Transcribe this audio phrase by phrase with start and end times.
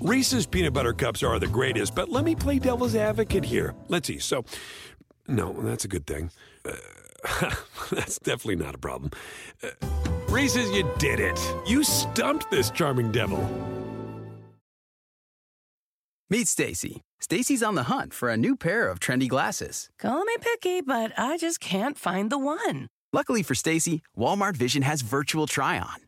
[0.00, 3.74] Reese's peanut butter cups are the greatest, but let me play devil's advocate here.
[3.88, 4.18] Let's see.
[4.20, 4.44] So,
[5.26, 6.30] no, that's a good thing.
[6.64, 7.50] Uh,
[7.90, 9.10] that's definitely not a problem.
[9.62, 9.70] Uh,
[10.28, 11.38] Reese's, you did it.
[11.66, 13.42] You stumped this charming devil.
[16.30, 17.02] Meet Stacy.
[17.18, 19.88] Stacy's on the hunt for a new pair of trendy glasses.
[19.98, 22.86] Call me picky, but I just can't find the one.
[23.12, 26.07] Luckily for Stacy, Walmart Vision has virtual try on.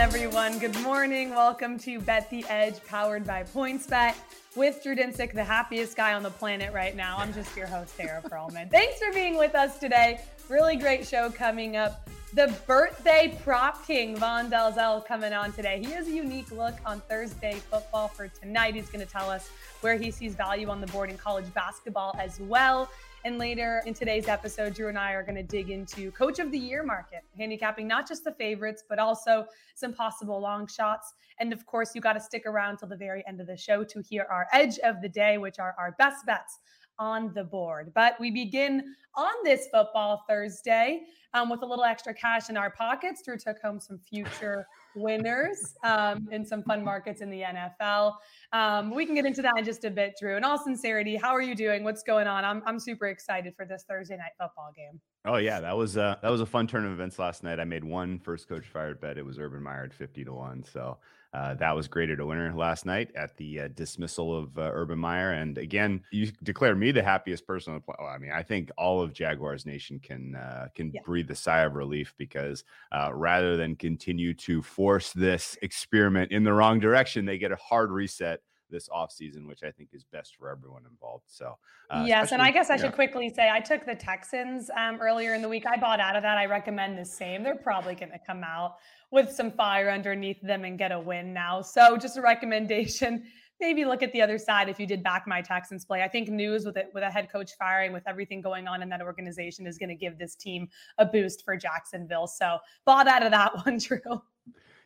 [0.00, 0.58] Everyone?
[0.58, 1.28] Good morning.
[1.28, 4.14] Welcome to Bet the Edge, powered by PointsBet
[4.56, 7.18] with Drew Dinsick, the happiest guy on the planet right now.
[7.18, 8.70] I'm just your host, Sarah Perlman.
[8.70, 10.22] Thanks for being with us today.
[10.48, 12.08] Really great show coming up.
[12.32, 15.82] The birthday prop king, Vaughn Dalzell, coming on today.
[15.84, 18.76] He has a unique look on Thursday football for tonight.
[18.76, 19.50] He's going to tell us
[19.82, 22.88] where he sees value on the board in college basketball as well.
[23.22, 26.50] And later in today's episode, Drew and I are going to dig into coach of
[26.50, 31.12] the year market, handicapping not just the favorites, but also some possible long shots.
[31.38, 33.84] And of course, you got to stick around till the very end of the show
[33.84, 36.60] to hear our edge of the day, which are our best bets
[36.98, 37.92] on the board.
[37.94, 41.02] But we begin on this football Thursday
[41.34, 43.22] um, with a little extra cash in our pockets.
[43.22, 48.14] Drew took home some future winners um, in some fun markets in the NFL.
[48.52, 50.36] Um, we can get into that in just a bit, Drew.
[50.36, 51.84] In all sincerity, how are you doing?
[51.84, 52.44] What's going on?
[52.44, 55.00] I'm, I'm super excited for this Thursday night football game.
[55.24, 57.60] Oh yeah, that was uh that was a fun turn of events last night.
[57.60, 59.18] I made one first coach fired bet.
[59.18, 60.64] It was Urban Meyer at fifty to one.
[60.64, 60.96] So
[61.32, 64.98] uh, that was graded a winner last night at the uh, dismissal of uh, Urban
[64.98, 65.32] Meyer.
[65.32, 68.00] And again, you declare me the happiest person on the planet.
[68.00, 71.00] Well, I mean, I think all of Jaguars Nation can uh, can yeah.
[71.04, 76.42] breathe a sigh of relief because uh, rather than continue to force this experiment in
[76.42, 78.40] the wrong direction, they get a hard reset
[78.70, 81.24] this offseason, which I think is best for everyone involved.
[81.26, 81.56] So,
[81.90, 82.32] uh, yes.
[82.32, 82.82] And I guess I yeah.
[82.82, 85.64] should quickly say I took the Texans um, earlier in the week.
[85.66, 86.38] I bought out of that.
[86.38, 87.42] I recommend the same.
[87.42, 88.76] They're probably going to come out
[89.10, 91.60] with some fire underneath them and get a win now.
[91.60, 93.24] So, just a recommendation.
[93.60, 96.02] Maybe look at the other side if you did back my Texans play.
[96.02, 98.88] I think news with it with a head coach firing, with everything going on in
[98.88, 100.66] that organization, is going to give this team
[100.96, 102.26] a boost for Jacksonville.
[102.26, 102.56] So
[102.86, 104.22] bought out of that one, Drew.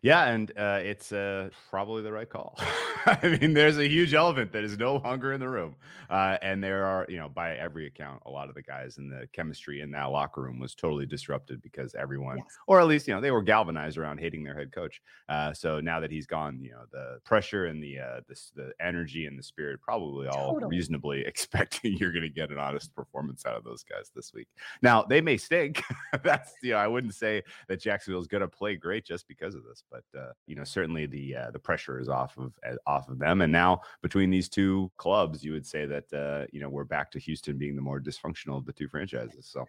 [0.05, 2.59] Yeah, and uh, it's uh, probably the right call.
[3.07, 5.77] I mean, there's a huge elephant that is no longer in the room,
[6.11, 9.09] uh, and there are, you know, by every account, a lot of the guys in
[9.09, 12.47] the chemistry in that locker room was totally disrupted because everyone, yes.
[12.67, 15.01] or at least, you know, they were galvanized around hating their head coach.
[15.31, 18.73] Uh, so now that he's gone, you know, the pressure and the uh, the, the
[18.81, 20.77] energy and the spirit, probably all totally.
[20.77, 24.49] reasonably expecting you're going to get an honest performance out of those guys this week.
[24.83, 25.83] Now they may stink.
[26.23, 29.55] That's you know, I wouldn't say that Jacksonville is going to play great just because
[29.55, 32.75] of this but uh, you know certainly the uh, the pressure is off of uh,
[32.87, 33.41] off of them.
[33.43, 37.11] And now between these two clubs, you would say that uh, you know we're back
[37.13, 39.47] to Houston being the more dysfunctional of the two franchises.
[39.47, 39.65] So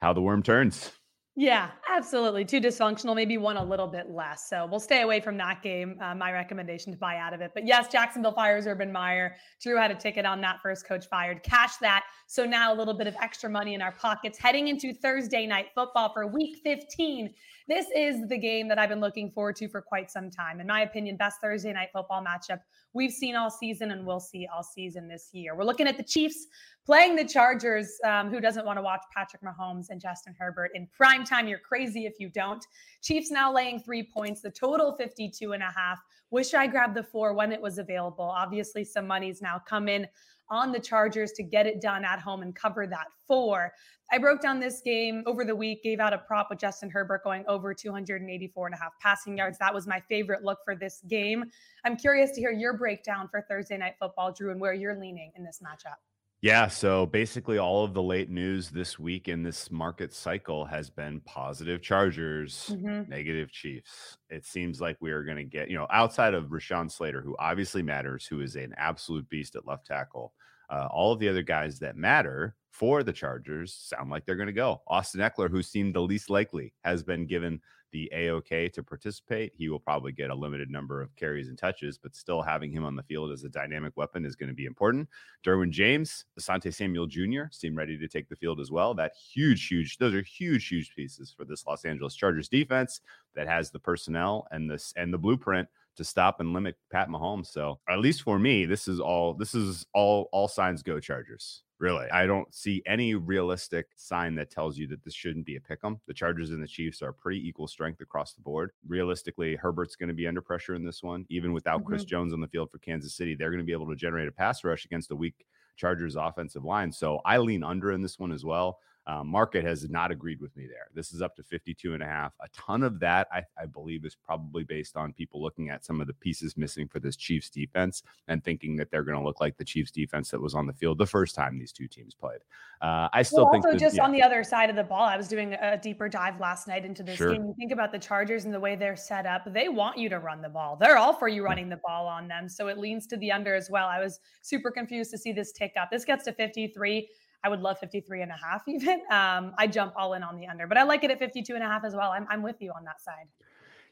[0.00, 0.90] how the worm turns.
[1.34, 2.44] Yeah, absolutely.
[2.44, 4.50] Too dysfunctional, maybe one a little bit less.
[4.50, 5.96] So we'll stay away from that game.
[5.98, 7.52] Uh, my recommendation to buy out of it.
[7.54, 9.36] But yes, Jacksonville fires Urban Meyer.
[9.62, 11.42] Drew had a ticket on that first coach fired.
[11.42, 12.04] Cash that.
[12.26, 15.68] So now a little bit of extra money in our pockets heading into Thursday night
[15.74, 17.32] football for week 15.
[17.66, 20.60] This is the game that I've been looking forward to for quite some time.
[20.60, 22.60] In my opinion, best Thursday night football matchup
[22.94, 25.56] we've seen all season and we'll see all season this year.
[25.56, 26.46] We're looking at the Chiefs
[26.84, 27.98] playing the Chargers.
[28.04, 31.48] Um, who doesn't want to watch Patrick Mahomes and Justin Herbert in prime time?
[31.48, 32.64] You're crazy if you don't.
[33.02, 36.00] Chiefs now laying three points, the total 52 and a half.
[36.30, 38.24] Wish I grabbed the four when it was available.
[38.24, 40.06] Obviously, some money's now come in
[40.52, 43.72] on the Chargers to get it done at home and cover that four.
[44.12, 47.24] I broke down this game over the week, gave out a prop with Justin Herbert
[47.24, 49.56] going over 284 and a half passing yards.
[49.58, 51.44] That was my favorite look for this game.
[51.86, 55.32] I'm curious to hear your breakdown for Thursday night football, Drew, and where you're leaning
[55.34, 55.96] in this matchup.
[56.42, 60.90] Yeah, so basically all of the late news this week in this market cycle has
[60.90, 63.08] been positive Chargers, mm-hmm.
[63.08, 64.18] negative Chiefs.
[64.28, 67.36] It seems like we are going to get, you know, outside of Rashawn Slater, who
[67.38, 70.32] obviously matters, who is an absolute beast at left tackle.
[70.68, 74.48] Uh, all of the other guys that matter for the Chargers sound like they're going
[74.48, 74.82] to go.
[74.88, 77.60] Austin Ekeler, who seemed the least likely, has been given
[77.92, 79.52] the AOK to participate.
[79.54, 82.84] He will probably get a limited number of carries and touches, but still having him
[82.84, 85.08] on the field as a dynamic weapon is going to be important.
[85.44, 87.44] Derwin James, Asante Samuel Jr.
[87.50, 88.94] seem ready to take the field as well.
[88.94, 93.00] That huge, huge, those are huge, huge pieces for this Los Angeles Chargers defense
[93.34, 97.46] that has the personnel and this and the blueprint to stop and limit Pat Mahomes.
[97.46, 101.62] So at least for me, this is all this is all all signs go Chargers.
[101.78, 105.60] Really, I don't see any realistic sign that tells you that this shouldn't be a
[105.60, 106.00] pick 'em.
[106.06, 108.70] The Chargers and the Chiefs are pretty equal strength across the board.
[108.86, 111.88] Realistically, Herbert's going to be under pressure in this one, even without mm-hmm.
[111.88, 113.34] Chris Jones on the field for Kansas City.
[113.34, 115.44] They're going to be able to generate a pass rush against a weak
[115.76, 116.92] Chargers offensive line.
[116.92, 118.78] So I lean under in this one as well.
[119.06, 120.88] Um, market has not agreed with me there.
[120.94, 122.32] This is up to 52 and a half.
[122.40, 126.00] A ton of that, I, I, believe, is probably based on people looking at some
[126.00, 129.40] of the pieces missing for this Chiefs defense and thinking that they're going to look
[129.40, 132.14] like the Chiefs defense that was on the field the first time these two teams
[132.14, 132.40] played.
[132.80, 134.04] Uh, I still well, think also that, just yeah.
[134.04, 136.84] on the other side of the ball, I was doing a deeper dive last night
[136.84, 137.32] into this sure.
[137.32, 137.44] game.
[137.44, 140.20] You think about the Chargers and the way they're set up, they want you to
[140.20, 140.76] run the ball.
[140.80, 142.48] They're all for you running the ball on them.
[142.48, 143.88] So it leans to the under as well.
[143.88, 145.90] I was super confused to see this tick up.
[145.90, 147.08] This gets to 53.
[147.44, 149.02] I would love 53 and a half even.
[149.10, 151.62] Um, I jump all in on the under, but I like it at 52 and
[151.62, 152.10] a half as well.
[152.10, 153.26] I'm, I'm with you on that side.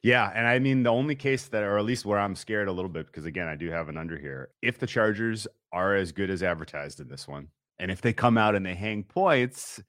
[0.03, 2.73] Yeah, and I mean the only case that, or at least where I'm scared a
[2.73, 4.49] little bit, because again I do have an under here.
[4.63, 7.49] If the Chargers are as good as advertised in this one,
[7.79, 9.81] and if they come out and they hang points,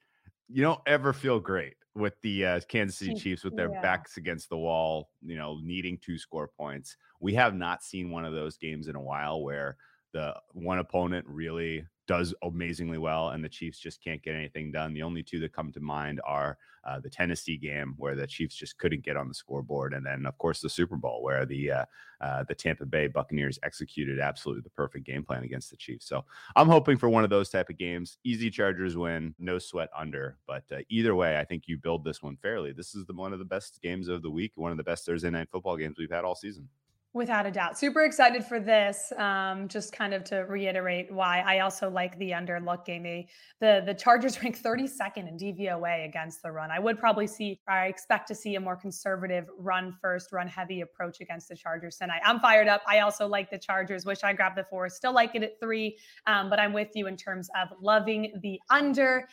[0.50, 3.82] you don't ever feel great with the uh, Kansas City Chiefs with their yeah.
[3.82, 6.96] backs against the wall, you know, needing to score points.
[7.20, 9.78] We have not seen one of those games in a while where
[10.14, 14.94] the one opponent really does amazingly well, and the Chiefs just can't get anything done.
[14.94, 18.54] The only two that come to mind are uh, the Tennessee game, where the Chiefs
[18.54, 21.72] just couldn't get on the scoreboard, and then of course the Super Bowl, where the
[21.72, 21.86] uh,
[22.20, 26.06] uh, the Tampa Bay Buccaneers executed absolutely the perfect game plan against the Chiefs.
[26.06, 26.26] So
[26.58, 28.18] I'm hoping for one of those type of games.
[28.26, 30.38] Easy Chargers win, no sweat under.
[30.46, 32.74] But uh, either way, I think you build this one fairly.
[32.74, 35.06] This is the one of the best games of the week, one of the best
[35.06, 36.68] Thursday night football games we've had all season.
[37.14, 37.78] Without a doubt.
[37.78, 39.12] Super excited for this.
[39.18, 43.04] Um, just kind of to reiterate why I also like the under looking.
[43.04, 43.26] The,
[43.60, 46.72] the the Chargers rank 32nd in DVOA against the run.
[46.72, 50.80] I would probably see, I expect to see a more conservative run first, run heavy
[50.80, 52.22] approach against the Chargers tonight.
[52.24, 52.82] I'm fired up.
[52.88, 54.06] I also like the Chargers.
[54.06, 54.88] Wish I grabbed the four.
[54.88, 55.98] Still like it at three.
[56.28, 59.28] Um, but I'm with you in terms of loving the under.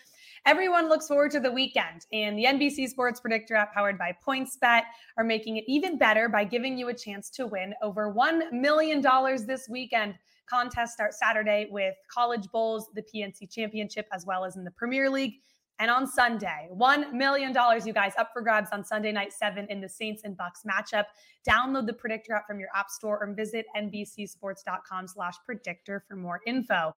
[0.47, 4.83] Everyone looks forward to the weekend, and the NBC Sports Predictor app powered by PointsBet
[5.17, 9.03] are making it even better by giving you a chance to win over $1 million
[9.47, 10.15] this weekend.
[10.49, 15.11] Contest start Saturday with college bowls, the PNC Championship, as well as in the Premier
[15.11, 15.35] League.
[15.81, 19.81] And on Sunday, $1 million, you guys, up for grabs on Sunday night seven in
[19.81, 21.05] the Saints and Bucks matchup.
[21.49, 26.41] Download the Predictor app from your app store or visit nbcsports.com slash predictor for more
[26.47, 26.93] info.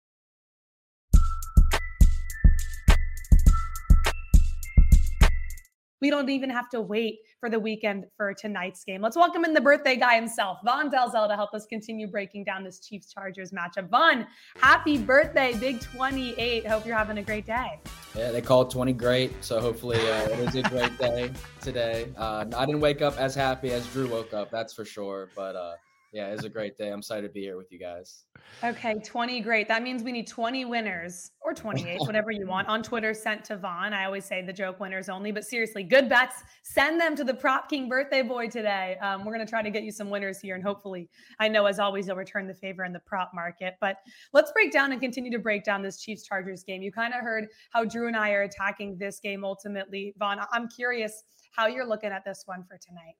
[6.01, 9.03] We don't even have to wait for the weekend for tonight's game.
[9.03, 12.65] Let's welcome in the birthday guy himself, Vaughn Dalzell, to help us continue breaking down
[12.65, 13.89] this Chiefs Chargers matchup.
[13.91, 14.27] Vaughn,
[14.57, 16.67] happy birthday, big 28.
[16.67, 17.81] Hope you're having a great day.
[18.17, 19.45] Yeah, they call 20 great.
[19.45, 21.31] So hopefully uh, it is a great day
[21.61, 22.09] today.
[22.17, 25.29] Uh, I didn't wake up as happy as Drew woke up, that's for sure.
[25.37, 25.75] But uh,
[26.13, 26.91] yeah, it's a great day.
[26.91, 28.25] I'm excited to be here with you guys.
[28.65, 29.69] Okay, 20 great.
[29.69, 33.57] That means we need 20 winners or 28, whatever you want, on Twitter sent to
[33.57, 33.93] Vaughn.
[33.93, 36.43] I always say the joke winners only, but seriously, good bets.
[36.65, 38.97] Send them to the Prop King birthday boy today.
[39.01, 41.09] Um, we're going to try to get you some winners here, and hopefully,
[41.39, 43.75] I know as always, you'll return the favor in the prop market.
[43.81, 43.99] But
[44.33, 46.83] let's break down and continue to break down this Chiefs Chargers game.
[46.83, 50.13] You kind of heard how Drew and I are attacking this game ultimately.
[50.19, 51.23] Vaughn, I'm curious
[51.53, 53.15] how you're looking at this one for tonight.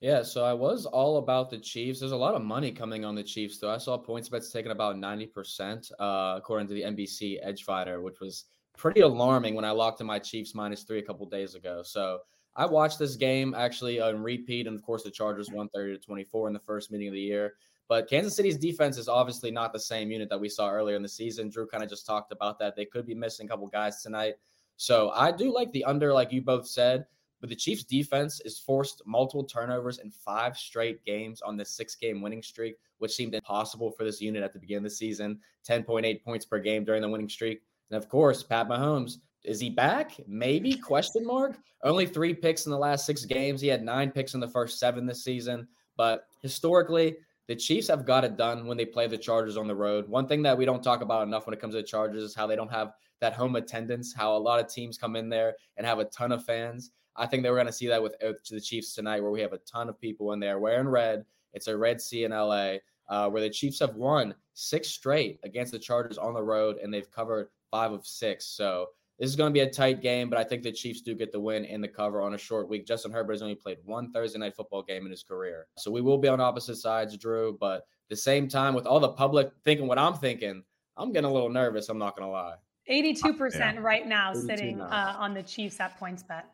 [0.00, 2.00] Yeah, so I was all about the Chiefs.
[2.00, 3.70] There's a lot of money coming on the Chiefs, though.
[3.70, 8.18] I saw points bets taking about 90%, uh, according to the NBC Edge Fighter, which
[8.18, 8.46] was
[8.78, 11.82] pretty alarming when I locked in my Chiefs minus three a couple days ago.
[11.84, 12.20] So
[12.56, 16.48] I watched this game actually on repeat, and of course the Chargers 130 to 24
[16.48, 17.54] in the first meeting of the year.
[17.86, 21.02] But Kansas City's defense is obviously not the same unit that we saw earlier in
[21.02, 21.50] the season.
[21.50, 22.74] Drew kind of just talked about that.
[22.74, 24.36] They could be missing a couple guys tonight.
[24.76, 27.04] So I do like the under, like you both said.
[27.40, 31.94] But the Chiefs defense is forced multiple turnovers in five straight games on this six
[31.94, 35.38] game winning streak, which seemed impossible for this unit at the beginning of the season
[35.66, 37.62] 10.8 points per game during the winning streak.
[37.90, 39.18] And of course, Pat Mahomes.
[39.42, 40.12] Is he back?
[40.26, 40.74] Maybe?
[40.74, 41.58] Question mark.
[41.82, 43.62] Only three picks in the last six games.
[43.62, 45.66] He had nine picks in the first seven this season.
[45.96, 47.16] But historically,
[47.46, 50.08] the Chiefs have got it done when they play the Chargers on the road.
[50.08, 52.34] One thing that we don't talk about enough when it comes to the Chargers is
[52.34, 55.54] how they don't have that home attendance, how a lot of teams come in there
[55.76, 56.92] and have a ton of fans.
[57.20, 59.42] I think that we're going to see that with uh, the Chiefs tonight, where we
[59.42, 61.26] have a ton of people in there wearing red.
[61.52, 62.76] It's a red sea in LA,
[63.10, 66.92] uh, where the Chiefs have won six straight against the Chargers on the road, and
[66.92, 68.46] they've covered five of six.
[68.46, 68.86] So
[69.18, 71.30] this is going to be a tight game, but I think the Chiefs do get
[71.30, 72.86] the win in the cover on a short week.
[72.86, 75.66] Justin Herbert has only played one Thursday night football game in his career.
[75.76, 77.58] So we will be on opposite sides, Drew.
[77.60, 80.64] But the same time, with all the public thinking what I'm thinking,
[80.96, 81.90] I'm getting a little nervous.
[81.90, 82.54] I'm not going to lie.
[82.90, 83.76] 82% yeah.
[83.78, 86.44] right now sitting uh, on the Chiefs at PointsBet.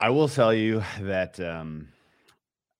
[0.00, 1.88] I will tell you that um,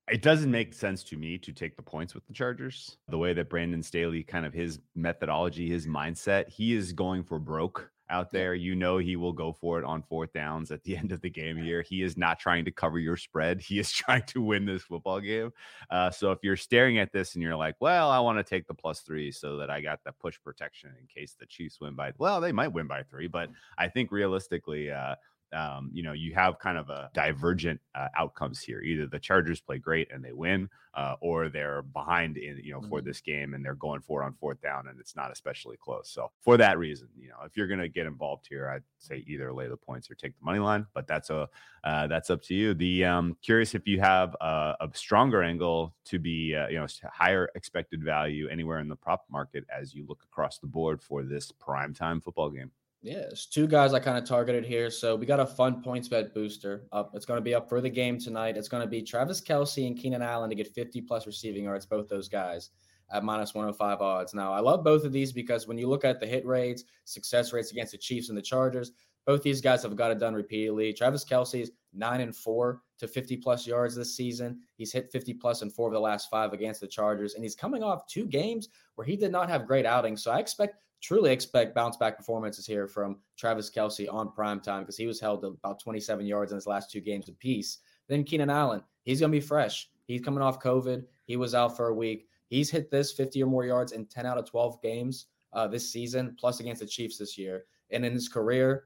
[0.08, 2.96] it doesn't make sense to me to take the points with the Chargers.
[3.08, 7.40] The way that Brandon Staley, kind of his methodology, his mindset, he is going for
[7.40, 8.54] broke out there.
[8.54, 11.28] You know he will go for it on fourth downs at the end of the
[11.28, 11.82] game here.
[11.82, 13.60] He is not trying to cover your spread.
[13.60, 15.52] He is trying to win this football game.
[15.90, 18.68] Uh, so if you're staring at this and you're like, well, I want to take
[18.68, 21.94] the plus three so that I got the push protection in case the Chiefs win
[21.94, 25.16] by, well, they might win by three, but I think realistically, uh,
[25.52, 28.80] um, you know, you have kind of a divergent uh, outcomes here.
[28.80, 32.80] Either the Chargers play great and they win, uh, or they're behind in, you know,
[32.82, 33.06] for Mm-hmm.
[33.06, 36.10] this game and they're going for it on fourth down and it's not especially close.
[36.10, 39.24] So for that reason, you know, if you're going to get involved here, I'd say
[39.26, 41.48] either lay the points or take the money line, but that's a,
[41.84, 42.74] uh, that's up to you.
[42.74, 46.86] The um, curious if you have a, a stronger angle to be, uh, you know,
[47.12, 51.22] higher expected value anywhere in the prop market as you look across the board for
[51.22, 52.70] this prime time football game.
[53.14, 54.90] There's two guys I kind of targeted here.
[54.90, 57.12] So we got a fun points bet booster up.
[57.14, 58.56] It's going to be up for the game tonight.
[58.56, 61.86] It's going to be Travis Kelce and Keenan Allen to get 50 plus receiving yards,
[61.86, 62.70] both those guys
[63.10, 64.34] at minus 105 odds.
[64.34, 67.52] Now, I love both of these because when you look at the hit rates, success
[67.52, 68.92] rates against the Chiefs and the Chargers,
[69.26, 70.92] both these guys have got it done repeatedly.
[70.92, 74.58] Travis Kelce's nine and four to 50 plus yards this season.
[74.76, 77.54] He's hit 50 plus in four of the last five against the Chargers, and he's
[77.54, 80.22] coming off two games where he did not have great outings.
[80.22, 84.82] So I expect truly expect bounce back performances here from Travis Kelce on prime time
[84.82, 87.78] because he was held to about 27 yards in his last two games apiece.
[88.08, 89.88] Then Keenan Allen, he's going to be fresh.
[90.06, 91.04] He's coming off COVID.
[91.26, 92.26] He was out for a week.
[92.48, 95.90] He's hit this 50 or more yards in 10 out of 12 games uh, this
[95.90, 97.64] season, plus against the Chiefs this year.
[97.90, 98.84] And in his career,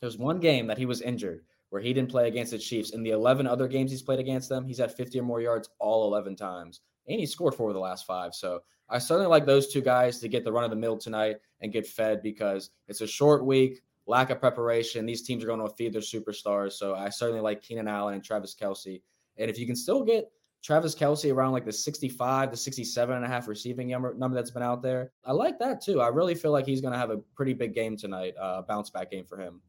[0.00, 2.90] there's one game that he was injured where he didn't play against the Chiefs.
[2.90, 5.70] In the 11 other games he's played against them, he's had 50 or more yards
[5.78, 6.80] all 11 times.
[7.08, 8.34] And he scored four of the last five.
[8.34, 11.36] So I certainly like those two guys to get the run of the mill tonight
[11.60, 15.06] and get fed because it's a short week, lack of preparation.
[15.06, 16.72] These teams are going to feed their superstars.
[16.72, 19.02] So I certainly like Keenan Allen and Travis Kelce.
[19.38, 20.30] And if you can still get
[20.62, 24.62] Travis Kelce around like the 65 to 67 and a half receiving number, that's been
[24.62, 26.00] out there, I like that too.
[26.00, 28.90] I really feel like he's going to have a pretty big game tonight, uh, bounce
[28.90, 29.60] back game for him.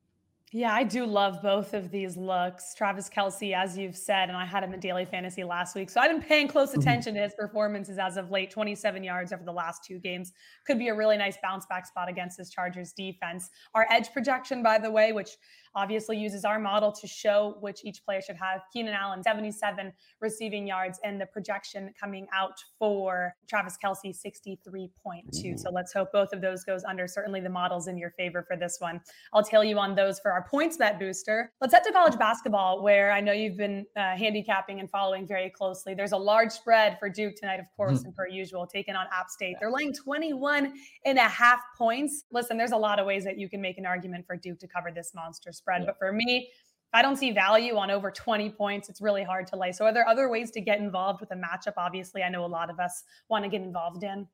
[0.53, 2.73] Yeah, I do love both of these looks.
[2.73, 5.89] Travis Kelce, as you've said, and I had him in daily fantasy last week.
[5.89, 6.79] So I've been paying close mm-hmm.
[6.79, 10.31] attention to his performances as of late 27 yards over the last two games.
[10.65, 13.49] Could be a really nice bounce back spot against this Chargers defense.
[13.75, 15.31] Our edge projection, by the way, which
[15.77, 18.61] obviously uses our model to show which each player should have.
[18.73, 25.59] Keenan Allen, 77 receiving yards, and the projection coming out for Travis Kelce, 63.2.
[25.59, 27.07] So let's hope both of those goes under.
[27.07, 28.99] Certainly the model's in your favor for this one.
[29.33, 31.51] I'll tell you on those for our points bet booster.
[31.61, 35.51] Let's head to college basketball, where I know you've been uh, handicapping and following very
[35.51, 35.93] closely.
[35.93, 39.29] There's a large spread for Duke tonight, of course, and per usual, taking on App
[39.29, 39.57] State.
[39.59, 40.73] They're laying 21
[41.05, 42.23] and a half points.
[42.31, 44.67] Listen, there's a lot of ways that you can make an argument for Duke to
[44.67, 45.66] cover this monster spread.
[45.85, 49.47] But for me, if I don't see value on over 20 points, it's really hard
[49.47, 49.71] to lay.
[49.71, 51.73] So, are there other ways to get involved with a matchup?
[51.77, 54.27] Obviously, I know a lot of us want to get involved in.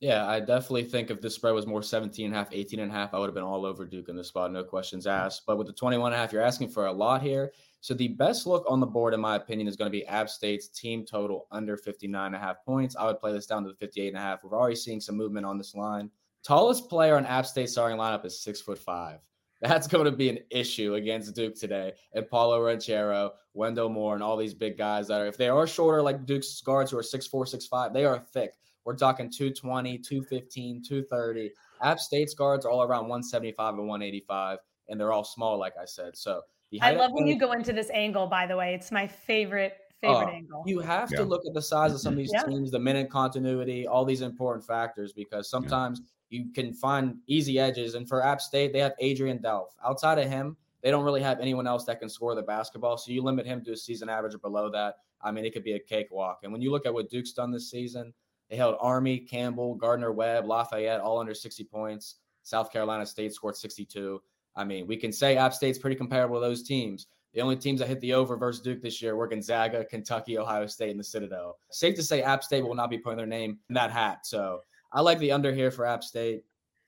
[0.00, 2.90] Yeah, I definitely think if this spread was more 17 and a half, 18 and
[2.90, 5.44] a half, I would have been all over Duke in this spot, no questions asked.
[5.46, 7.52] But with the 21 and a half, you're asking for a lot here.
[7.80, 10.28] So the best look on the board, in my opinion, is going to be App
[10.28, 12.96] State's team total under 59 and a half points.
[12.96, 14.42] I would play this down to the 58 and a half.
[14.42, 16.10] We're already seeing some movement on this line.
[16.42, 19.20] Tallest player on App State starting lineup is six foot five.
[19.64, 21.94] That's going to be an issue against Duke today.
[22.12, 25.66] And Paolo Banchero, Wendell Moore, and all these big guys that are, if they are
[25.66, 28.52] shorter like Duke's guards who are 6'4, 6'5, they are thick.
[28.84, 31.50] We're talking 220, 215, 230.
[31.82, 35.86] App State's guards are all around 175 and 185, and they're all small, like I
[35.86, 36.14] said.
[36.14, 38.74] So the I height love when you go into this angle, by the way.
[38.74, 39.72] It's my favorite,
[40.04, 40.62] oh, favorite Oh, angle.
[40.66, 41.20] You have Yeah.
[41.20, 42.42] to look at the size of some of these Yeah.
[42.44, 46.02] teams, the minute continuity, all these important factors, because sometimes
[46.34, 47.94] you can find easy edges.
[47.94, 49.68] And for App State, they have Adrian Delph.
[49.84, 52.98] Outside of him, they don't really have anyone else that can score the basketball.
[52.98, 54.96] So you limit him to a season average or below that.
[55.22, 56.40] I mean, it could be a cakewalk.
[56.42, 58.12] And when you look at what Duke's done this season,
[58.50, 62.16] they held Army, Campbell, Gardner Webb, Lafayette all under 60 points.
[62.42, 64.20] South Carolina State scored 62.
[64.56, 67.06] I mean, we can say App State's pretty comparable to those teams.
[67.32, 70.66] The only teams that hit the over versus Duke this year were Gonzaga, Kentucky, Ohio
[70.66, 71.56] State, and the Citadel.
[71.70, 74.26] Safe to say App State will not be putting their name in that hat.
[74.26, 74.60] So
[74.94, 76.44] I like the under here for App State.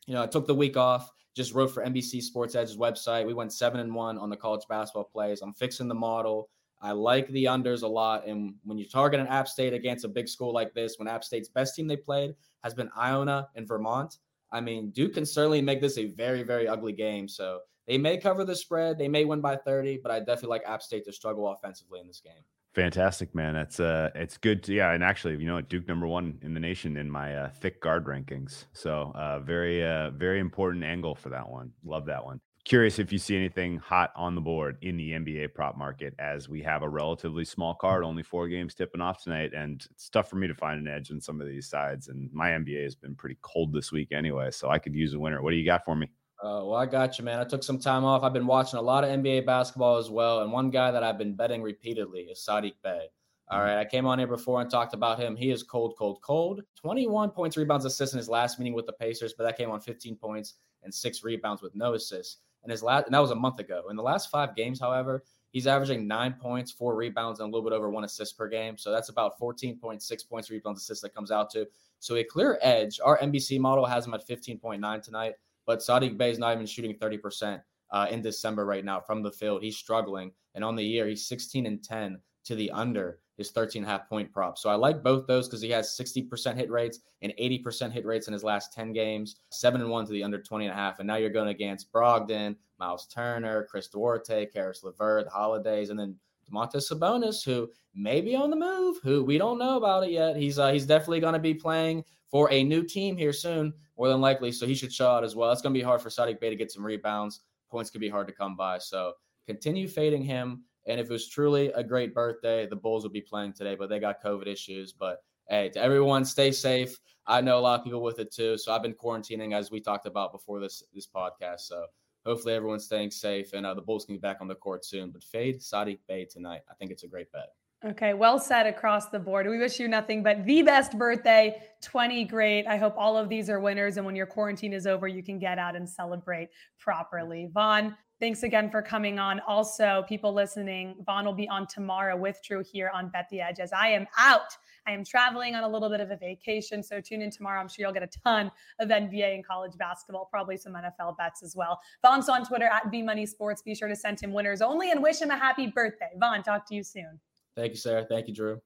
[0.07, 3.27] You know, I took the week off, just wrote for NBC Sports Edge's website.
[3.27, 5.43] We went seven and one on the college basketball plays.
[5.43, 6.49] I'm fixing the model.
[6.81, 8.27] I like the unders a lot.
[8.27, 11.25] And when you target an App State against a big school like this, when App
[11.25, 14.19] State's best team they played has been Iona and Vermont,
[14.53, 17.29] I mean, Duke can certainly make this a very, very ugly game.
[17.29, 18.99] So they may cover the spread.
[18.99, 22.07] They may win by 30, but I definitely like App State to struggle offensively in
[22.07, 22.45] this game.
[22.77, 23.55] Fantastic, man.
[23.55, 24.63] That's uh, it's good.
[24.65, 27.49] To, yeah, and actually, you know, Duke number one in the nation in my uh,
[27.49, 28.67] thick guard rankings.
[28.75, 31.73] So, uh, very, uh, very important angle for that one.
[31.85, 32.39] Love that one.
[32.67, 36.51] curious if you see anything hot on the board in the NBA prop market as
[36.51, 39.53] we have a relatively small card, only four games tipping off tonight.
[39.55, 42.09] And it's tough for me to find an edge on some of these sides.
[42.09, 45.19] And my NBA has been pretty cold this week anyway, so I could use a
[45.19, 45.41] winner.
[45.43, 46.11] What do you got for me?
[46.43, 47.39] Uh, well, I got you, man.
[47.39, 48.23] I took some time off.
[48.23, 50.43] I've been watching a lot of NBA basketball as well.
[50.43, 53.09] And one guy that I've been betting repeatedly is Saddiq Bey.
[53.49, 53.79] All right.
[53.79, 55.37] I came on here before and talked about him.
[55.37, 56.63] He is cold, cold, cold.
[56.75, 59.81] 21 points, rebounds, assists in his last meeting with the Pacers, but that came on
[59.81, 62.39] 15 points and six rebounds with no assists.
[62.65, 63.85] And his last, and that was a month ago.
[63.89, 67.69] In the last five games, however, he's averaging nine points, four rebounds, and a little
[67.69, 68.77] bit over one assist per game.
[68.77, 71.67] So that's about 14.6 points, rebounds, assists that comes out to.
[72.01, 72.99] So a clear edge.
[73.03, 75.35] Our NBC model has him at 15.9 tonight,
[75.67, 79.33] but Saddiq Bey is not even shooting 30% uh, in December right now from the
[79.33, 79.63] field.
[79.63, 80.33] He's struggling.
[80.55, 83.93] And on the year, he's 16 and 10 to the under his 13 and a
[83.93, 84.57] half point prop.
[84.57, 88.29] So I like both those because he has 60% hit rates and 80% hit rates
[88.29, 90.99] in his last 10 games, seven and one to the under 20 and a half.
[90.99, 96.17] And now you're going against Brogdon, Miles Turner, Chris Duarte, Caris LeVert, Holidays, and then
[96.51, 100.37] Domantas Sabonis, who may be on the move, who we don't know about it yet.
[100.37, 104.09] He's uh, he's definitely going to be playing for a new team here soon, more
[104.09, 104.53] than likely.
[104.53, 105.51] So he should show out as well.
[105.53, 107.41] It's going to be hard for Saddiq Bey to get some rebounds.
[107.71, 108.79] Points could be hard to come by.
[108.79, 109.13] So
[109.47, 110.65] continue fading him.
[110.87, 113.89] And if it was truly a great birthday, the Bulls would be playing today, but
[113.89, 114.93] they got COVID issues.
[114.93, 116.99] But hey, to everyone, stay safe.
[117.27, 118.57] I know a lot of people with it too.
[118.57, 121.61] So I've been quarantining as we talked about before this this podcast.
[121.61, 121.87] So
[122.27, 125.11] hopefully everyone's staying safe and uh, the Bulls can be back on the court soon.
[125.11, 126.63] But fade Saddiq Bey tonight.
[126.69, 127.51] I think it's a great bet.
[127.85, 129.47] Okay, well said across the board.
[129.47, 131.63] We wish you nothing but the best birthday.
[131.83, 132.67] 20 great.
[132.67, 133.97] I hope all of these are winners.
[133.97, 136.49] And when your quarantine is over, you can get out and celebrate
[136.81, 137.49] properly.
[137.53, 139.41] Vaughn, Thanks again for coming on.
[139.47, 143.61] Also, people listening, Vaughn will be on tomorrow with Drew here on Bet the Edge
[143.61, 144.57] as I am out.
[144.87, 146.83] I am traveling on a little bit of a vacation.
[146.83, 147.61] So tune in tomorrow.
[147.61, 151.43] I'm sure you'll get a ton of NBA and college basketball, probably some NFL bets
[151.43, 151.79] as well.
[152.03, 153.61] Vaughn's on Twitter at Money Sports.
[153.61, 156.11] Be sure to send him winners only and wish him a happy birthday.
[156.19, 157.21] Vaughn, talk to you soon.
[157.55, 158.07] Thank you, Sarah.
[158.09, 158.61] Thank you, Drew.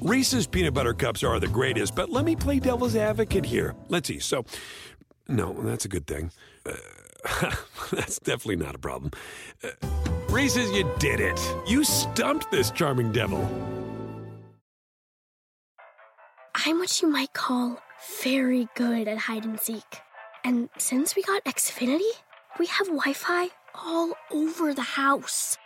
[0.00, 3.74] Reese's peanut butter cups are the greatest, but let me play devil's advocate here.
[3.88, 4.18] Let's see.
[4.18, 4.44] So,
[5.28, 6.30] no, that's a good thing.
[6.64, 6.74] Uh,
[7.92, 9.12] That's definitely not a problem.
[9.62, 9.70] Uh,
[10.28, 11.40] Reese's, you did it.
[11.66, 13.48] You stumped this charming devil.
[16.54, 17.80] I'm what you might call
[18.22, 20.00] very good at hide and seek.
[20.44, 22.10] And since we got Xfinity,
[22.58, 25.56] we have Wi Fi all over the house,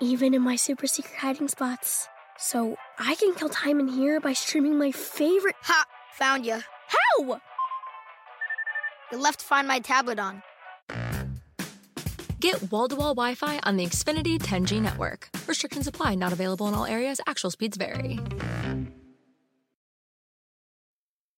[0.00, 2.08] even in my super secret hiding spots.
[2.38, 5.56] So I can kill time in here by streaming my favorite.
[5.62, 5.84] Ha!
[6.18, 6.60] Found you.
[6.88, 7.40] How?
[9.12, 10.42] You left Find My tablet on.
[12.42, 15.28] Get wall to wall Wi Fi on the Xfinity 10G network.
[15.46, 17.20] Restrictions apply, not available in all areas.
[17.24, 18.18] Actual speeds vary.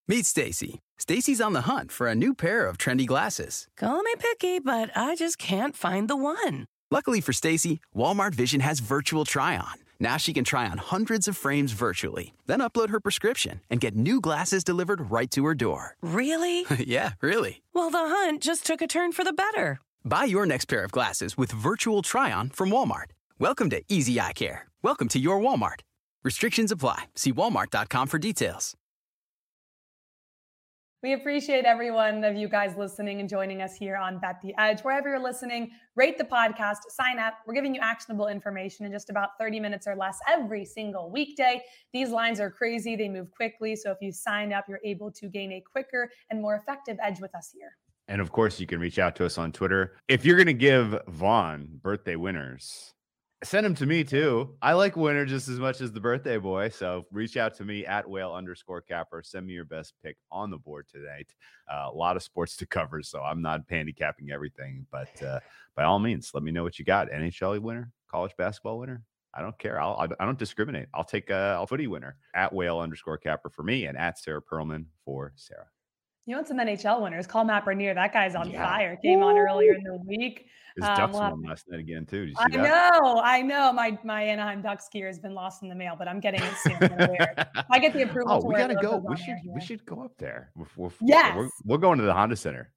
[0.08, 0.80] Meet Stacy.
[0.96, 3.68] Stacy's on the hunt for a new pair of trendy glasses.
[3.76, 6.64] Call me picky, but I just can't find the one.
[6.90, 9.74] Luckily for Stacy, Walmart Vision has virtual try on.
[10.00, 13.94] Now she can try on hundreds of frames virtually, then upload her prescription and get
[13.94, 15.96] new glasses delivered right to her door.
[16.00, 16.64] Really?
[16.78, 17.62] yeah, really.
[17.74, 19.80] Well, the hunt just took a turn for the better.
[20.06, 23.12] Buy your next pair of glasses with virtual try on from Walmart.
[23.38, 24.68] Welcome to Easy Eye Care.
[24.82, 25.80] Welcome to your Walmart.
[26.22, 27.04] Restrictions apply.
[27.14, 28.74] See walmart.com for details.
[31.02, 34.54] We appreciate every one of you guys listening and joining us here on Bet the
[34.58, 34.80] Edge.
[34.82, 37.34] Wherever you're listening, rate the podcast, sign up.
[37.46, 41.62] We're giving you actionable information in just about 30 minutes or less every single weekday.
[41.94, 43.76] These lines are crazy, they move quickly.
[43.76, 47.20] So if you sign up, you're able to gain a quicker and more effective edge
[47.20, 47.76] with us here.
[48.08, 49.96] And of course, you can reach out to us on Twitter.
[50.08, 52.94] If you're going to give Vaughn birthday winners,
[53.44, 54.56] send them to me too.
[54.62, 56.70] I like winner just as much as the birthday boy.
[56.70, 59.22] So reach out to me at whale underscore capper.
[59.22, 61.28] Send me your best pick on the board tonight.
[61.70, 64.86] Uh, a lot of sports to cover, so I'm not handicapping everything.
[64.90, 65.40] But uh,
[65.76, 67.10] by all means, let me know what you got.
[67.10, 69.02] NHL winner, college basketball winner.
[69.36, 69.80] I don't care.
[69.80, 70.86] I'll, I don't discriminate.
[70.94, 74.40] I'll take a, a footy winner at whale underscore capper for me and at Sarah
[74.40, 75.66] Perlman for Sarah.
[76.26, 77.26] You want some NHL winners?
[77.26, 77.94] Call Matt Bernier.
[77.94, 78.64] That guy's on yeah.
[78.64, 78.96] fire.
[78.96, 80.46] Came on earlier in the week.
[80.76, 82.32] His um, Ducks won last night again too.
[82.36, 82.62] I that?
[82.62, 83.72] know, I know.
[83.72, 86.54] My my Anaheim Ducks gear has been lost in the mail, but I'm getting it
[86.56, 86.76] soon.
[87.70, 88.40] I get the approval.
[88.42, 88.96] Oh, we gotta go.
[88.96, 90.50] We should we should go up there.
[90.56, 92.72] We're, we're, yes, we're, we're going to the Honda Center.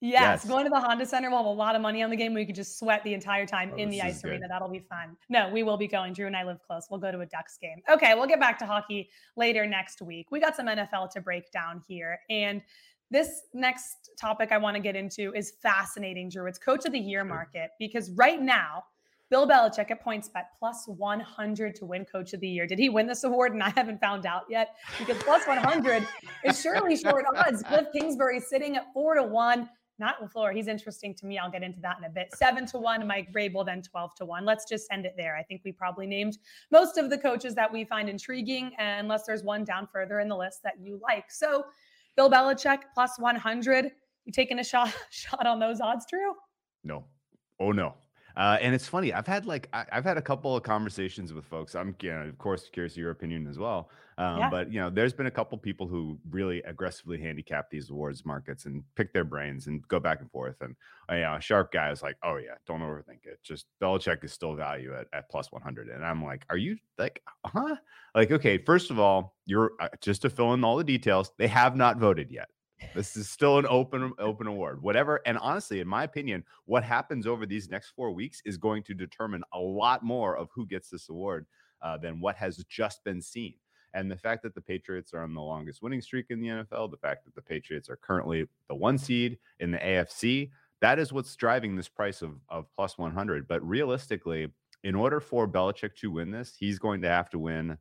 [0.00, 1.30] Yes, yes, going to the Honda Center.
[1.30, 2.34] We'll have a lot of money on the game.
[2.34, 4.46] We could just sweat the entire time oh, in the ice arena.
[4.46, 5.16] That'll be fun.
[5.30, 6.12] No, we will be going.
[6.12, 6.86] Drew and I live close.
[6.90, 7.80] We'll go to a Ducks game.
[7.90, 10.30] Okay, we'll get back to hockey later next week.
[10.30, 12.18] We got some NFL to break down here.
[12.28, 12.60] And
[13.10, 16.46] this next topic I want to get into is fascinating, Drew.
[16.46, 18.84] It's coach of the year market because right now,
[19.30, 22.66] Bill Belichick at PointsBet plus 100 to win coach of the year.
[22.66, 23.54] Did he win this award?
[23.54, 26.06] And I haven't found out yet because plus 100
[26.44, 27.62] is surely short odds.
[27.62, 29.68] Cliff Kingsbury sitting at four to one.
[29.98, 30.54] Matt LaFleur.
[30.54, 31.38] He's interesting to me.
[31.38, 32.34] I'll get into that in a bit.
[32.34, 34.44] Seven to one, Mike Vrabel, then 12 to one.
[34.44, 35.36] Let's just end it there.
[35.36, 36.38] I think we probably named
[36.70, 40.36] most of the coaches that we find intriguing, unless there's one down further in the
[40.36, 41.30] list that you like.
[41.30, 41.64] So,
[42.16, 43.92] Bill Belichick plus 100.
[44.24, 46.34] You taking a shot shot on those odds, Drew?
[46.84, 47.04] No.
[47.60, 47.94] Oh no.
[48.36, 49.14] Uh, and it's funny.
[49.14, 51.74] I've had like I, have had a couple of conversations with folks.
[51.74, 53.88] I'm, you know, of course, curious your opinion as well.
[54.18, 54.50] Um, yeah.
[54.50, 58.66] But you know, there's been a couple people who really aggressively handicap these awards markets
[58.66, 60.56] and pick their brains and go back and forth.
[60.60, 60.76] And
[61.10, 63.38] uh, you know, a sharp guy is like, "Oh yeah, don't overthink it.
[63.42, 67.22] Just Belichick is still value at, at plus 100." And I'm like, "Are you like,
[67.46, 67.76] huh?
[68.14, 71.32] Like, okay, first of all, you're uh, just to fill in all the details.
[71.38, 72.48] They have not voted yet.
[72.94, 74.82] This is still an open open award.
[74.82, 75.20] Whatever.
[75.26, 78.94] And honestly, in my opinion, what happens over these next four weeks is going to
[78.94, 81.46] determine a lot more of who gets this award
[81.82, 83.54] uh, than what has just been seen.
[83.94, 86.90] And the fact that the Patriots are on the longest winning streak in the NFL,
[86.90, 90.50] the fact that the Patriots are currently the one seed in the AFC,
[90.82, 93.48] that is what's driving this price of, of plus 100.
[93.48, 94.48] But realistically,
[94.84, 97.78] in order for Belichick to win this, he's going to have to win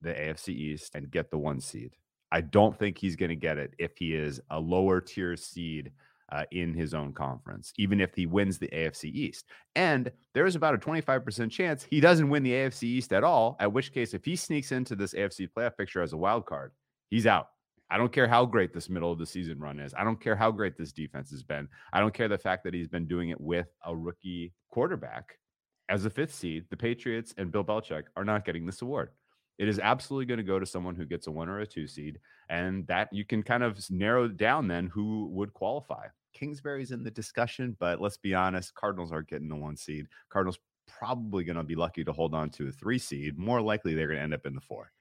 [0.00, 1.96] the AFC East and get the one seed.
[2.32, 5.90] I don't think he's going to get it if he is a lower tier seed
[6.32, 9.46] uh, in his own conference, even if he wins the AFC East.
[9.74, 13.72] And there's about a 25% chance he doesn't win the AFC East at all, at
[13.72, 16.72] which case, if he sneaks into this AFC playoff picture as a wild card,
[17.08, 17.48] he's out.
[17.92, 19.92] I don't care how great this middle of the season run is.
[19.98, 21.68] I don't care how great this defense has been.
[21.92, 25.38] I don't care the fact that he's been doing it with a rookie quarterback.
[25.88, 29.10] As a fifth seed, the Patriots and Bill Belichick are not getting this award.
[29.60, 31.86] It is absolutely going to go to someone who gets a one or a two
[31.86, 32.18] seed.
[32.48, 36.06] And that you can kind of narrow down then who would qualify.
[36.32, 40.06] Kingsbury's in the discussion, but let's be honest, Cardinals aren't getting the one seed.
[40.30, 43.36] Cardinals probably going to be lucky to hold on to a three seed.
[43.36, 44.92] More likely, they're going to end up in the four.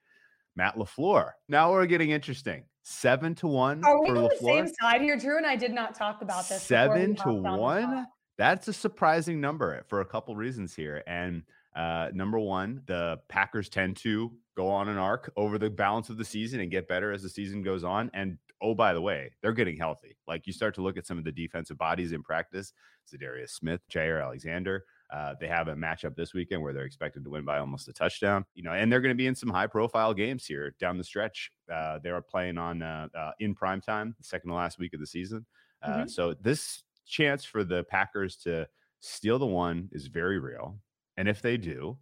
[0.58, 1.32] Matt LaFleur.
[1.48, 2.65] Now we're getting interesting.
[2.84, 3.82] Seven to one.
[3.86, 4.30] Are we on LaFleur.
[4.30, 5.38] the same side here, Drew?
[5.38, 6.63] And I did not talk about this.
[6.63, 8.08] Seven to one.
[8.38, 11.02] That's a surprising number for a couple reasons here.
[11.08, 11.43] And
[11.76, 16.17] uh, number one, the Packers tend to go on an arc over the balance of
[16.17, 18.12] the season and get better as the season goes on.
[18.13, 20.17] And oh, by the way, they're getting healthy.
[20.28, 22.74] Like you start to look at some of the defensive bodies in practice,
[23.10, 24.84] Za'Darius Smith, Jaire Alexander.
[25.13, 27.93] Uh, they have a matchup this weekend where they're expected to win by almost a
[27.93, 30.98] touchdown, you know, and they're going to be in some high profile games here down
[30.98, 31.52] the stretch.
[31.74, 34.93] Uh, they are playing on uh, uh, in prime time, the second to last week
[34.93, 35.45] of the season.
[35.82, 36.08] Uh, mm-hmm.
[36.10, 38.67] So this chance for the Packers to
[39.00, 40.78] steal the one is very real.
[41.15, 41.98] And if they do,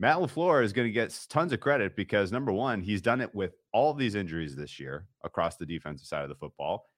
[0.00, 3.32] Matt LaFleur is going to get tons of credit because number one, he's done it
[3.34, 6.90] with all these injuries this year across the defensive side of the football.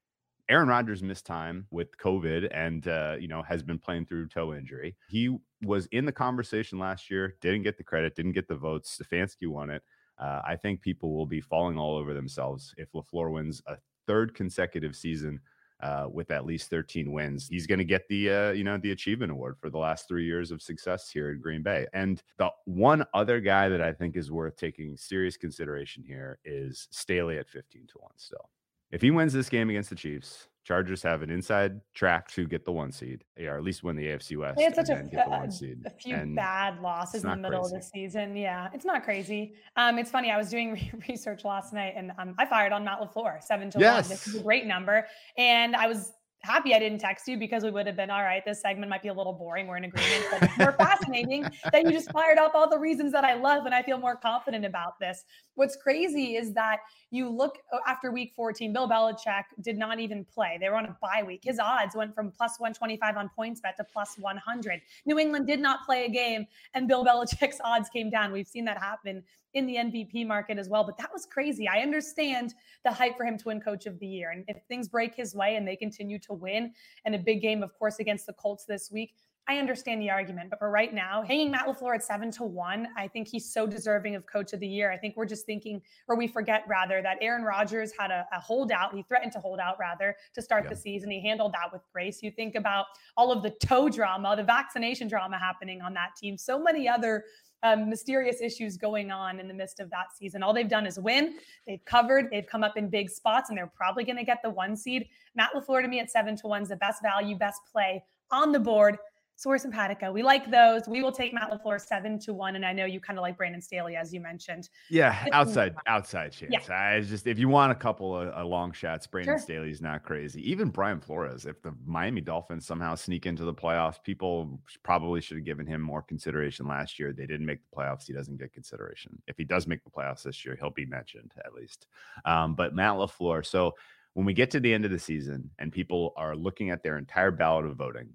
[0.48, 4.54] Aaron Rodgers missed time with COVID and, uh, you know, has been playing through toe
[4.54, 4.96] injury.
[5.08, 8.98] He was in the conversation last year, didn't get the credit, didn't get the votes.
[8.98, 9.82] Stefanski won it.
[10.18, 14.34] Uh, I think people will be falling all over themselves if LaFleur wins a third
[14.34, 15.40] consecutive season
[15.80, 17.48] uh, with at least 13 wins.
[17.48, 20.24] He's going to get the uh, you know the achievement award for the last three
[20.24, 21.86] years of success here in Green Bay.
[21.92, 26.88] And the one other guy that I think is worth taking serious consideration here is
[26.90, 28.12] Staley at 15 to one.
[28.16, 28.48] Still,
[28.90, 32.64] if he wins this game against the Chiefs, Chargers have an inside track to get
[32.64, 34.56] the one seed, or at least win the AFC West.
[34.56, 35.46] They had such a, a,
[35.86, 37.76] a, few and bad losses in the middle crazy.
[37.76, 38.36] of the season.
[38.36, 39.54] Yeah, it's not crazy.
[39.76, 40.32] Um, it's funny.
[40.32, 43.70] I was doing re- research last night, and um, I fired on Matt LaFleur, seven
[43.70, 44.08] to yes.
[44.08, 44.10] one.
[44.10, 45.06] This is a great number,
[45.38, 46.14] and I was
[46.46, 48.44] happy I didn't text you because we would have been all right.
[48.44, 49.66] This segment might be a little boring.
[49.66, 53.12] We're in agreement, but it's more fascinating that you just fired off all the reasons
[53.12, 55.24] that I love and I feel more confident about this.
[55.56, 56.78] What's crazy is that
[57.10, 60.56] you look uh, after week 14, Bill Belichick did not even play.
[60.60, 61.40] They were on a bye week.
[61.42, 64.80] His odds went from plus 125 on points bet to plus 100.
[65.04, 68.32] New England did not play a game, and Bill Belichick's odds came down.
[68.32, 69.24] We've seen that happen
[69.56, 70.84] in the MVP market as well.
[70.84, 71.66] But that was crazy.
[71.66, 74.30] I understand the hype for him to win Coach of the Year.
[74.30, 76.72] And if things break his way and they continue to win,
[77.06, 79.14] and a big game, of course, against the Colts this week,
[79.48, 82.88] I understand the argument, but for right now, hanging Matt LaFleur at seven to one,
[82.96, 84.90] I think he's so deserving of coach of the year.
[84.90, 88.40] I think we're just thinking, or we forget rather, that Aaron Rodgers had a, a
[88.40, 88.92] holdout.
[88.92, 90.70] He threatened to hold out rather to start yeah.
[90.70, 91.12] the season.
[91.12, 92.24] He handled that with grace.
[92.24, 96.36] You think about all of the toe drama, the vaccination drama happening on that team,
[96.36, 97.22] so many other
[97.62, 100.42] um, mysterious issues going on in the midst of that season.
[100.42, 101.36] All they've done is win.
[101.66, 102.30] They've covered.
[102.30, 105.08] They've come up in big spots, and they're probably going to get the one seed.
[105.34, 108.52] Matt LaFleur to me at seven to one is the best value, best play on
[108.52, 108.98] the board.
[109.36, 110.10] Source Simpatico.
[110.12, 110.88] We like those.
[110.88, 112.56] We will take Matt LaFleur seven to one.
[112.56, 114.70] And I know you kind of like Brandon Staley, as you mentioned.
[114.88, 116.52] Yeah, outside, outside chance.
[116.68, 116.74] Yeah.
[116.74, 119.38] I just if you want a couple of, of long shots, Brandon sure.
[119.38, 120.50] Staley's not crazy.
[120.50, 125.36] Even Brian Flores, if the Miami Dolphins somehow sneak into the playoffs, people probably should
[125.36, 127.12] have given him more consideration last year.
[127.12, 128.06] They didn't make the playoffs.
[128.06, 129.20] He doesn't get consideration.
[129.26, 131.88] If he does make the playoffs this year, he'll be mentioned at least.
[132.24, 133.44] Um, but Matt LaFleur.
[133.44, 133.74] So
[134.14, 136.96] when we get to the end of the season and people are looking at their
[136.96, 138.08] entire ballot of voting,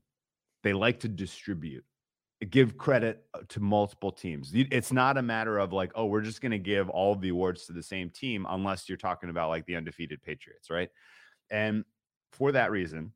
[0.64, 1.84] they like to distribute
[2.50, 4.52] give credit uh, to multiple teams.
[4.54, 7.30] It's not a matter of like, oh, we're just going to give all of the
[7.30, 10.90] awards to the same team, unless you're talking about like the undefeated Patriots, right?
[11.52, 11.86] And
[12.32, 13.12] for that reason,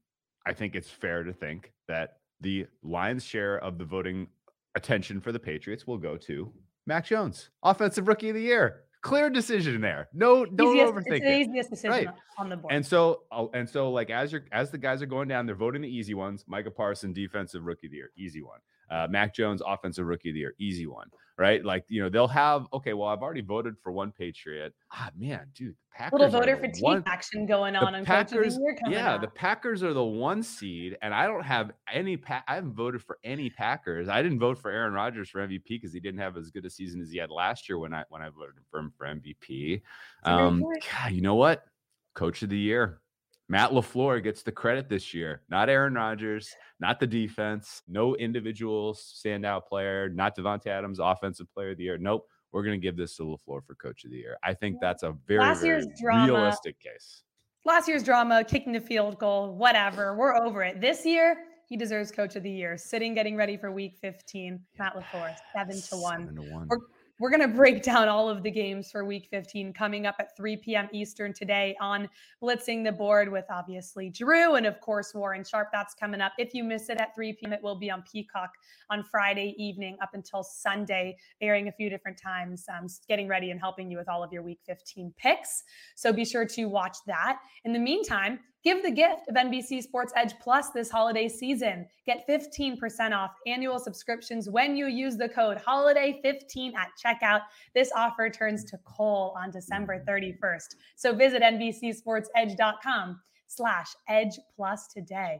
[0.45, 4.27] I think it's fair to think that the lion's share of the voting
[4.75, 6.51] attention for the Patriots will go to
[6.86, 8.84] Mac Jones, offensive rookie of the year.
[9.06, 10.08] Clear decision there.
[10.13, 11.48] No, don't easiest, overthink it's the it.
[11.48, 12.08] easiest decision Right.
[12.39, 12.74] on the board.
[12.74, 15.54] And so, oh, and so, like as you're as the guys are going down, they're
[15.54, 16.44] voting the easy ones.
[16.48, 18.58] Micah Parson, defensive rookie of the year, easy one.
[18.89, 21.08] Uh, Mac Jones, offensive rookie of the year, easy one.
[21.38, 21.65] Right?
[21.65, 22.93] Like you know, they'll have okay.
[22.93, 24.74] Well, I've already voted for one Patriot.
[24.93, 28.56] Ah, man, dude, the Packers Little voter the fatigue one- action going on of Packers,
[28.56, 32.15] the yeah, the Packers are the one seed, and I don't have any.
[32.15, 34.08] Pa- I haven't voted for any Packers.
[34.08, 36.69] I didn't vote for Aaron Rodgers for MVP because he didn't have as good a
[36.69, 39.82] season as he had last year when I when I voted for him for MVP.
[40.24, 40.63] Um.
[40.89, 41.65] God, you know what?
[42.13, 43.02] Coach of the year,
[43.47, 45.43] Matt Lafleur gets the credit this year.
[45.49, 51.71] Not Aaron Rodgers, not the defense, no individual standout player, not Davante Adams, offensive player
[51.71, 51.97] of the year.
[51.97, 52.27] Nope.
[52.51, 54.38] We're going to give this to LaFleur for coach of the year.
[54.43, 57.23] I think that's a very, Last very year's drama- realistic case.
[57.65, 60.15] Last year's drama, kicking the field goal, whatever.
[60.15, 60.79] We're over it.
[60.79, 61.36] This year,
[61.67, 62.77] he deserves Coach of the Year.
[62.77, 64.60] Sitting, getting ready for Week 15.
[64.79, 66.19] Matt Lafleur, seven to one.
[66.27, 66.67] Seven to one.
[66.69, 66.81] We're-
[67.17, 70.36] We're going to break down all of the games for week 15 coming up at
[70.36, 70.89] 3 p.m.
[70.91, 72.10] Eastern today on
[72.43, 75.69] Blitzing the Board with obviously Drew and, of course, Warren Sharp.
[75.71, 76.34] That's coming up.
[76.38, 78.49] If you miss it at 3 p.m., it will be on Peacock
[78.89, 83.62] on Friday evening up until Sunday, airing a few different times, um, getting ready and
[83.62, 85.63] helping you with all of your week 15 picks.
[85.95, 87.39] So be sure to watch that.
[87.63, 91.86] In the meantime, Give the gift of NBC Sports Edge Plus this holiday season.
[92.08, 97.41] Get 15% off annual subscriptions when you use the code HOLIDAY15 at checkout.
[97.75, 100.78] This offer turns to coal on December 31st.
[100.95, 105.39] So visit NBCSportsEdge.com slash Edge Plus today.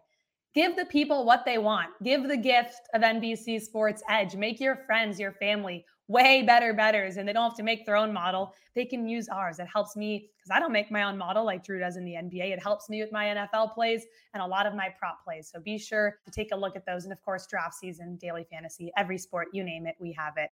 [0.53, 1.89] Give the people what they want.
[2.03, 4.35] Give the gift of NBC Sports Edge.
[4.35, 7.95] Make your friends, your family way better betters, and they don't have to make their
[7.95, 8.53] own model.
[8.75, 9.59] They can use ours.
[9.59, 12.13] It helps me because I don't make my own model like Drew does in the
[12.13, 12.51] NBA.
[12.51, 15.49] It helps me with my NFL plays and a lot of my prop plays.
[15.51, 17.05] So be sure to take a look at those.
[17.05, 20.51] And of course, draft season, daily fantasy, every sport, you name it, we have it.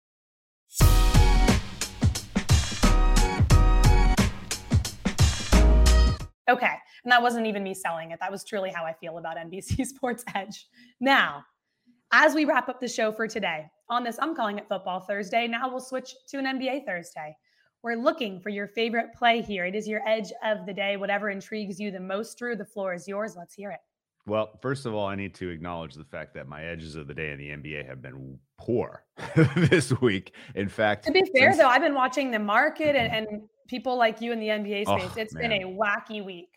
[6.49, 6.75] Okay.
[7.05, 8.21] And that wasn't even me selling it.
[8.21, 10.67] That was truly how I feel about NBC Sports Edge.
[10.99, 11.45] Now,
[12.13, 15.47] as we wrap up the show for today, on this, I'm calling it Football Thursday.
[15.47, 17.37] Now we'll switch to an NBA Thursday.
[17.83, 19.65] We're looking for your favorite play here.
[19.65, 20.97] It is your edge of the day.
[20.97, 23.35] Whatever intrigues you the most, Drew, the floor is yours.
[23.37, 23.81] Let's hear it.
[24.27, 27.15] Well, first of all, I need to acknowledge the fact that my edges of the
[27.15, 29.05] day in the NBA have been poor
[29.57, 30.35] this week.
[30.55, 33.15] In fact, To be fair, since- though, I've been watching the market mm-hmm.
[33.15, 35.17] and, and people like you in the NBA Oh, space.
[35.17, 36.51] It's been a wacky week.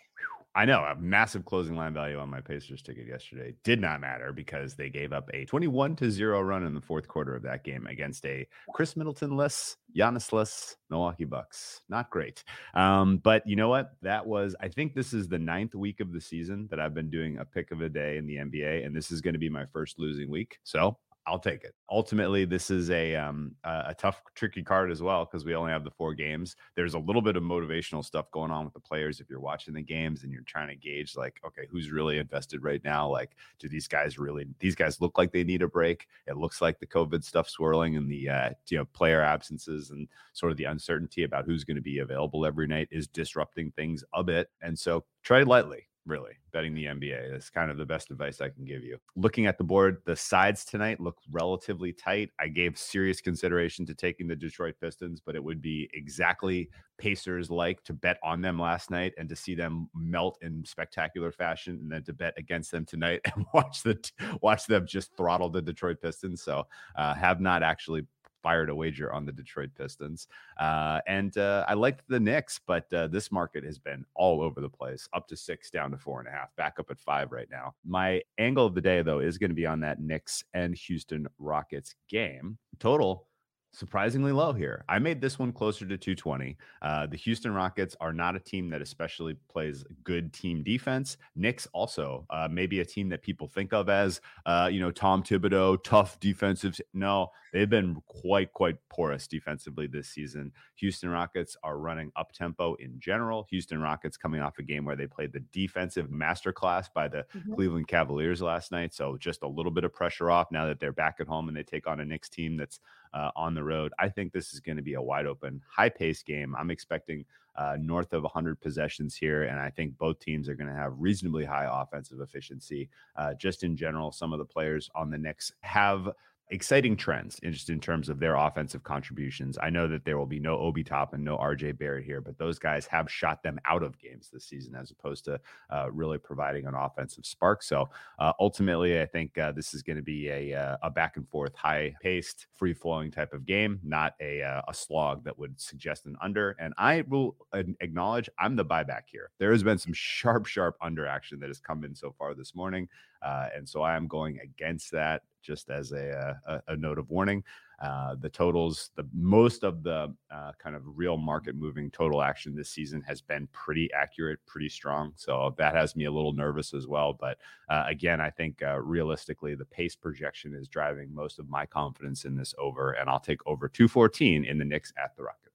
[0.54, 4.34] I know a massive closing line value on my Pacers ticket yesterday did not matter
[4.34, 7.64] because they gave up a 21 to 0 run in the fourth quarter of that
[7.64, 11.82] game against a Khris Middleton less, Giannis less Milwaukee Bucks.
[11.88, 12.44] Not great.
[12.74, 13.92] Um, but you know what?
[14.02, 17.10] That was, I think this is the ninth week of the season that I've been
[17.10, 19.50] doing a pick of a day in the NBA, and this is going to be
[19.50, 20.60] my first losing week.
[20.64, 21.76] So I'll take it.
[21.90, 25.84] Ultimately, this is a um, a tough, tricky card as well because we only have
[25.84, 26.56] the four games.
[26.76, 29.74] There's a little bit of motivational stuff going on with the players if you're watching
[29.76, 33.08] the games and you're trying to gauge like, okay, who's really invested right now?
[33.08, 34.48] Like, do these guys really?
[34.60, 36.08] These guys look like they need a break.
[36.26, 40.08] It looks like the COVID stuff swirling and the uh, you know player absences and
[40.34, 44.04] sort of the uncertainty about who's going to be available every night is disrupting things
[44.14, 44.50] a bit.
[44.62, 47.32] And so, tread lightly really betting the NBA.
[47.32, 48.98] That's kind of the best advice I can give you.
[49.16, 52.32] Looking at the board, the sides tonight look relatively tight.
[52.40, 57.50] I gave serious consideration to taking the Detroit Pistons, but it would be exactly Pacers
[57.50, 61.80] like to bet on them last night and to see them melt in spectacular fashion
[61.82, 63.98] and then to bet against them tonight and watch the
[64.42, 66.44] watch them just throttle the Detroit Pistons.
[66.44, 66.64] So,
[66.96, 68.06] uh, have not actually
[68.42, 70.28] fired a wager on the Detroit Pistons.
[70.60, 74.62] Uh, and uh, I liked the Knicks, but uh, this market has been all over
[74.62, 77.32] the place, up to six, down to four and a half, back up at five
[77.32, 77.74] right now.
[77.86, 81.28] My angle of the day, though, is going to be on that Knicks and Houston
[81.40, 82.58] Rockets game.
[82.80, 83.28] Total
[83.74, 84.84] surprisingly low here.
[84.90, 86.58] I made this one closer to 220.
[86.82, 91.18] Uh, the Houston Rockets are not a team that especially plays good team defense.
[91.36, 95.24] Knicks also uh, maybe a team that people think of as, uh, you know, Tom
[95.24, 96.80] Thibodeau, tough defensive.
[96.94, 100.52] No, they've been quite, quite porous defensively this season.
[100.76, 103.48] Houston Rockets are running up tempo in general.
[103.52, 107.56] Houston Rockets coming off a game where they played the defensive masterclass by the Mhm.
[107.56, 108.94] Cleveland Cavaliers last night.
[108.94, 111.56] So just a little bit of pressure off now that they're back at home and
[111.56, 112.80] they take on a Knicks team that's
[113.14, 113.94] uh, on the road.
[114.00, 116.56] I think this is going to be a wide open, high pace game.
[116.58, 119.44] I'm expecting uh, north of 100 possessions here.
[119.44, 122.90] And I think both teams are going to have reasonably high offensive efficiency.
[123.16, 126.10] Uh, just in general, some of the players on the Knicks have
[126.52, 129.58] exciting trends just in terms of their offensive contributions.
[129.62, 132.38] I know that there will be no Obi Top and no RJ Barrett here, but
[132.38, 136.18] those guys have shot them out of games this season as opposed to uh, really
[136.18, 137.64] providing an offensive spark.
[137.64, 141.18] So uh, ultimately, I think uh, this is going to be a, uh, a back
[141.18, 145.40] and forth, high paced, free flowing type of game, not a, uh, a slog that
[145.40, 146.56] would suggest an under.
[146.60, 149.32] And I will acknowledge I'm the buyback here.
[149.40, 152.54] There has been some sharp, sharp under action that has come in so far this
[152.54, 152.90] morning.
[153.22, 157.00] Uh, and so I am going against that just as a, uh, a, a note
[157.00, 157.44] of warning.
[157.82, 162.56] Uh, the totals, the most of the uh, kind of real market moving total action
[162.56, 165.12] this season has been pretty accurate, pretty strong.
[165.16, 167.14] So that has me a little nervous as well.
[167.14, 171.66] But uh, again, I think uh, realistically, the pace projection is driving most of my
[171.66, 175.51] confidence in this over, and I'll take over 214 in the Knicks at the Rockets.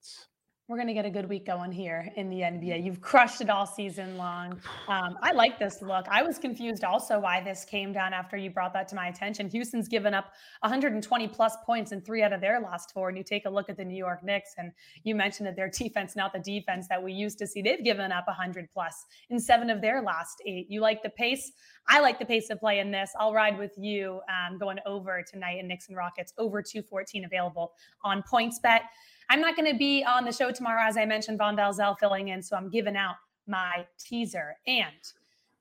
[0.69, 2.85] We're going to get a good week going here in the NBA.
[2.85, 4.61] You've crushed it all season long.
[4.89, 6.05] Um, I like this look.
[6.11, 9.49] I was confused also why this came down after you brought that to my attention.
[9.51, 13.11] Houston's given up 120 plus points in three out of their last four.
[13.11, 14.73] And you take a look at the New York Knicks, and
[15.05, 18.11] you mentioned that their defense, not the defense that we used to see, they've given
[18.11, 20.67] up 100 plus in seven of their last eight.
[20.69, 21.53] You like the pace?
[21.87, 23.13] I like the pace of play in this.
[23.21, 27.75] I'll ride with you um, going over tonight in Knicks and Rockets, over 214 available
[28.03, 28.81] on PointsBet.
[29.29, 32.29] I'm not going to be on the show tomorrow, as I mentioned, Vaughn Dalzell filling
[32.29, 32.43] in.
[32.43, 34.57] So I'm giving out my teaser.
[34.67, 34.95] And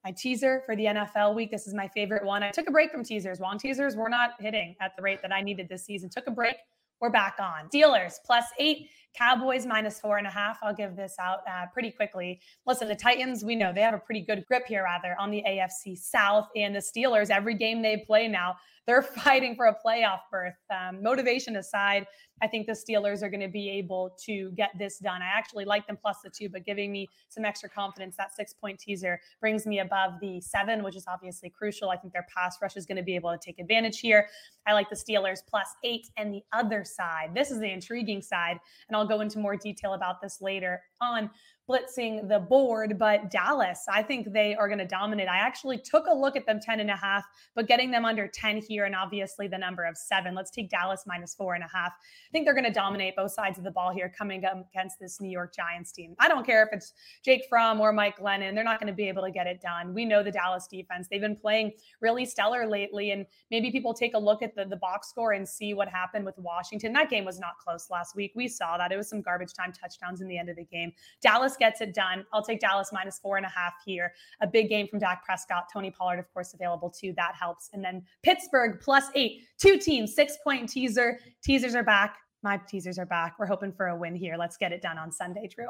[0.03, 2.43] my teaser for the NFL week, this is my favorite one.
[2.43, 3.39] I took a break from teasers.
[3.39, 6.09] Long teasers were not hitting at the rate that I needed this season.
[6.09, 6.57] Took a break.
[7.01, 7.69] We're back on.
[7.69, 10.57] Steelers plus eight, Cowboys minus four and a half.
[10.61, 12.39] I'll give this out uh, pretty quickly.
[12.65, 15.43] Listen, the Titans, we know they have a pretty good grip here, rather, on the
[15.47, 16.47] AFC South.
[16.55, 18.55] And the Steelers, every game they play now,
[18.87, 20.55] they're fighting for a playoff berth.
[20.69, 22.05] Um, motivation aside,
[22.41, 25.21] I think the Steelers are going to be able to get this done.
[25.21, 28.53] I actually like them plus the two, but giving me some extra confidence, that six
[28.53, 31.89] point teaser brings me above the seven, which is obviously crucial.
[31.89, 34.27] I think their pass rush is going to be able to take advantage here.
[34.67, 37.31] I like the Steelers plus eight and the other side.
[37.33, 41.29] This is the intriguing side, and I'll go into more detail about this later on
[41.69, 45.27] blitzing the board, but Dallas, I think they are going to dominate.
[45.27, 47.25] I actually took a look at them 10 and a half,
[47.55, 50.35] but getting them under 10 here and obviously the number of seven.
[50.35, 51.91] Let's take Dallas minus four and a half.
[51.93, 54.99] I think they're going to dominate both sides of the ball here coming up against
[54.99, 56.15] this New York Giants team.
[56.19, 59.07] I don't care if it's Jake Fromm or Mike Glennon, they're not going to be
[59.07, 59.93] able to get it done.
[59.93, 61.07] We know the Dallas defense.
[61.09, 64.75] They've been playing really stellar lately, and maybe people take a look at the, the
[64.77, 66.93] box score and see what happened with Washington.
[66.93, 68.33] That game was not close last week.
[68.35, 68.91] We saw that.
[68.91, 70.91] It was some garbage time touchdowns in the end of the game.
[71.21, 72.25] Dallas gets it done.
[72.33, 74.13] I'll take Dallas minus four and a half here.
[74.41, 75.65] A big game from Dak Prescott.
[75.71, 77.13] Tony Pollard, of course, available too.
[77.15, 77.69] That helps.
[77.73, 81.19] And then Pittsburgh plus eight, two teams, six point teaser.
[81.43, 82.17] Teasers are back.
[82.43, 83.35] My teasers are back.
[83.39, 84.35] We're hoping for a win here.
[84.37, 85.69] Let's get it done on Sunday, Drew.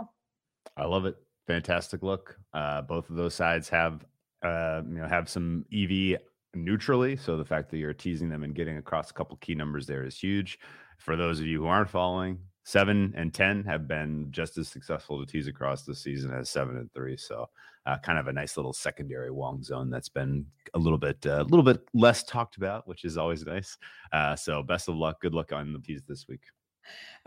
[0.77, 1.15] I love it.
[1.47, 2.37] Fantastic look.
[2.53, 4.05] Uh, both of those sides have,
[4.43, 6.19] uh, you know, have some EV
[6.55, 7.15] neutrally.
[7.15, 10.03] So the fact that you're teasing them and getting across a couple key numbers there
[10.03, 10.59] is huge.
[10.97, 15.23] For those of you who aren't following, seven and ten have been just as successful
[15.23, 17.15] to tease across this season as seven and three.
[17.15, 17.47] So,
[17.85, 21.41] uh, kind of a nice little secondary Wong zone that's been a little bit uh,
[21.41, 23.77] a little bit less talked about, which is always nice.
[24.11, 25.21] Uh, so, best of luck.
[25.21, 26.41] Good luck on the tease this week.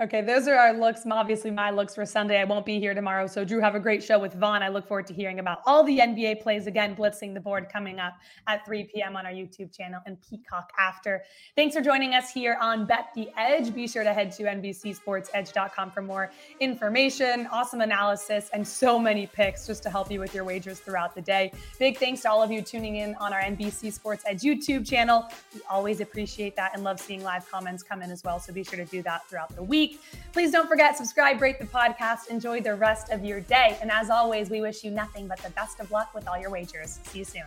[0.01, 1.03] Okay, those are our looks.
[1.11, 2.41] Obviously, my looks for Sunday.
[2.41, 3.27] I won't be here tomorrow.
[3.27, 4.63] So, Drew, have a great show with Vaughn.
[4.63, 7.99] I look forward to hearing about all the NBA plays again, blitzing the board coming
[7.99, 8.13] up
[8.47, 9.17] at 3 p.m.
[9.17, 11.25] on our YouTube channel and Peacock after.
[11.57, 13.75] Thanks for joining us here on Bet the Edge.
[13.75, 19.67] Be sure to head to NBCSportsEdge.com for more information, awesome analysis, and so many picks
[19.67, 21.53] just to help you with your wagers throughout the day.
[21.81, 25.27] Big thanks to all of you tuning in on our NBC Sports Edge YouTube channel.
[25.53, 28.39] We always appreciate that and love seeing live comments come in as well.
[28.39, 30.01] So, be sure to do that throughout the week week.
[30.33, 33.79] Please don't forget, subscribe, rate the podcast, enjoy the rest of your day.
[33.81, 36.51] And as always, we wish you nothing but the best of luck with all your
[36.51, 36.99] wagers.
[37.05, 37.45] See you soon.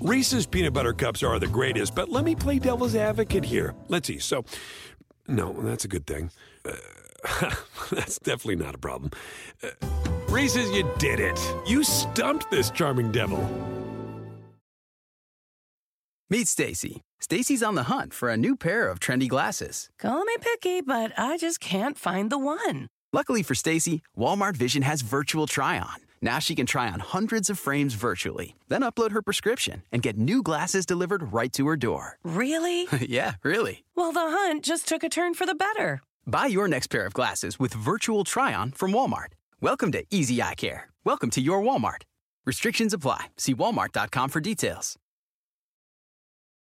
[0.00, 3.74] Reese's peanut butter cups are the greatest, but let me play devil's advocate here.
[3.88, 4.18] Let's see.
[4.18, 4.44] So,
[5.28, 6.30] no, that's a good thing.
[6.64, 7.54] Uh,
[7.90, 9.10] that's definitely not a problem.
[9.62, 11.40] Uh, Reese's, you did it.
[11.66, 13.40] You stumped this charming devil.
[16.30, 17.02] Meet Stacy.
[17.18, 19.90] Stacy's on the hunt for a new pair of trendy glasses.
[19.98, 22.86] Call me picky, but I just can't find the one.
[23.12, 25.96] Luckily for Stacy, Walmart Vision has virtual try on.
[26.22, 30.16] Now she can try on hundreds of frames virtually, then upload her prescription and get
[30.16, 32.18] new glasses delivered right to her door.
[32.22, 32.86] Really?
[33.00, 33.82] yeah, really.
[33.96, 36.02] Well, the hunt just took a turn for the better.
[36.24, 39.32] Buy your next pair of glasses with virtual try on from Walmart.
[39.62, 40.88] Welcome to Easy Eye Care.
[41.04, 42.04] Welcome to your Walmart.
[42.46, 43.26] Restrictions apply.
[43.36, 44.96] See walmart.com for details.